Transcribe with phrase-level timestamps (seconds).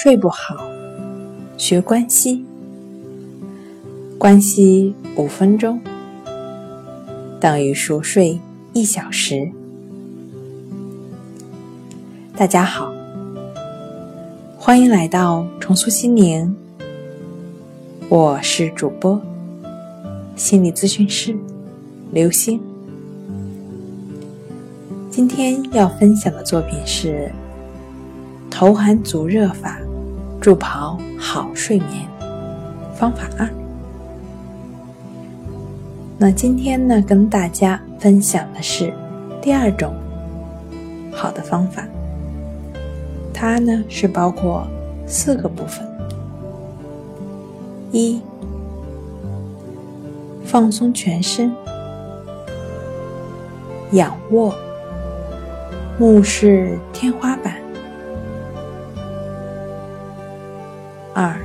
[0.00, 0.54] 睡不好，
[1.56, 2.44] 学关息。
[4.16, 5.80] 关息五分钟
[7.40, 8.38] 等于熟睡
[8.72, 9.50] 一小时。
[12.36, 12.92] 大家好，
[14.56, 16.54] 欢迎来到重塑心灵，
[18.08, 19.20] 我是主播
[20.36, 21.36] 心理咨询师
[22.12, 22.60] 刘星。
[25.10, 27.28] 今天要分享的作品是
[28.48, 29.76] 头寒足热法。
[30.40, 32.06] 助跑好睡眠
[32.94, 33.48] 方法二。
[36.16, 38.92] 那今天呢，跟大家分享的是
[39.40, 39.94] 第二种
[41.12, 41.84] 好的方法。
[43.32, 44.66] 它呢是包括
[45.06, 45.86] 四个部分：
[47.92, 48.20] 一、
[50.44, 51.52] 放松全身，
[53.92, 54.52] 仰卧，
[55.98, 57.67] 目视天花板。
[61.20, 61.36] 二，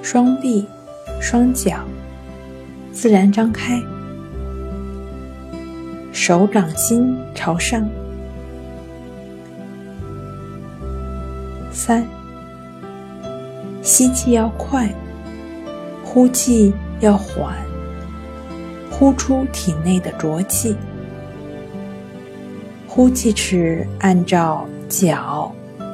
[0.00, 0.66] 双臂、
[1.20, 1.76] 双脚
[2.90, 3.78] 自然张开，
[6.10, 7.86] 手掌心朝上。
[11.70, 12.02] 三，
[13.82, 14.88] 吸气要快，
[16.02, 17.54] 呼气要缓，
[18.90, 20.74] 呼出体内的浊气。
[22.88, 25.39] 呼气时按照脚。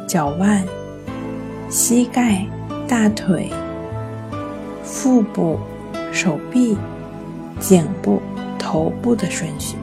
[0.06, 0.64] 脚腕、
[1.68, 2.46] 膝盖、
[2.86, 3.50] 大腿、
[4.84, 5.58] 腹部、
[6.12, 6.78] 手臂、
[7.58, 8.22] 颈部、
[8.56, 9.76] 头部的顺序，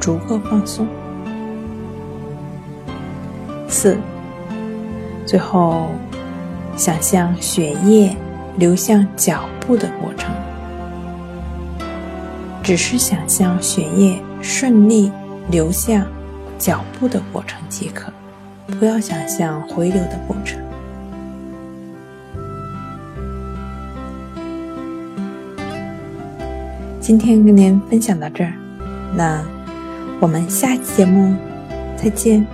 [0.00, 0.86] 逐个放松。
[3.68, 3.96] 四，
[5.24, 5.86] 最后
[6.76, 8.16] 想象血液
[8.56, 10.34] 流向脚部的过程，
[12.60, 15.12] 只是想象血液顺利
[15.48, 16.04] 流向
[16.58, 18.12] 脚部的过程即可。
[18.78, 20.58] 不要想象回流的过程。
[27.00, 28.52] 今天跟您分享到这儿，
[29.16, 29.42] 那
[30.20, 31.34] 我们下期节目
[31.96, 32.46] 再见。